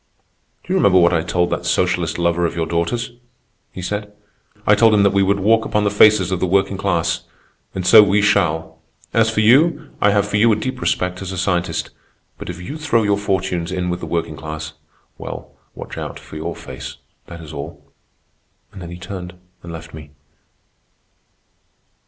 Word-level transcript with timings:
"'Do 0.63 0.73
you 0.73 0.77
remember 0.79 0.97
what 0.99 1.13
I 1.13 1.21
told 1.21 1.51
that 1.51 1.63
socialist 1.63 2.17
lover 2.17 2.43
of 2.47 2.55
your 2.55 2.65
daughter's?' 2.65 3.11
he 3.71 3.83
said. 3.83 4.11
'I 4.65 4.73
told 4.73 4.95
him 4.95 5.03
that 5.03 5.13
we 5.13 5.21
would 5.21 5.39
walk 5.39 5.63
upon 5.63 5.83
the 5.83 5.91
faces 5.91 6.31
of 6.31 6.39
the 6.39 6.47
working 6.47 6.75
class. 6.75 7.25
And 7.75 7.85
so 7.85 8.01
we 8.01 8.19
shall. 8.19 8.79
As 9.13 9.29
for 9.29 9.41
you, 9.41 9.91
I 10.01 10.09
have 10.09 10.27
for 10.27 10.37
you 10.37 10.51
a 10.51 10.55
deep 10.55 10.81
respect 10.81 11.21
as 11.21 11.31
a 11.31 11.37
scientist; 11.37 11.91
but 12.39 12.49
if 12.49 12.59
you 12.59 12.79
throw 12.79 13.03
your 13.03 13.19
fortunes 13.19 13.71
in 13.71 13.91
with 13.91 13.99
the 13.99 14.07
working 14.07 14.35
class—well, 14.37 15.51
watch 15.75 15.99
out 15.99 16.17
for 16.19 16.35
your 16.35 16.55
face, 16.55 16.95
that 17.27 17.39
is 17.39 17.53
all.' 17.53 17.85
And 18.73 18.81
then 18.81 18.89
he 18.89 18.97
turned 18.97 19.35
and 19.61 19.71
left 19.71 19.93
me." 19.93 20.09